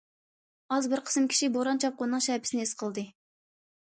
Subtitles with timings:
[0.75, 3.05] ئاز بىر قىسىم كىشى بوران- چاپقۇننىڭ شەپىسىنى ھېس قىلدى.